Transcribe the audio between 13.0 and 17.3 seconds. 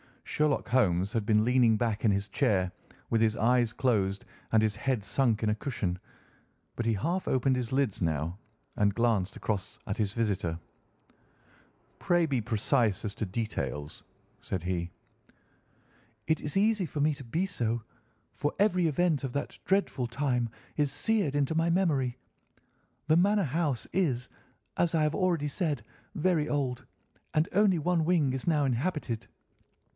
as to details," said he. "It is easy for me to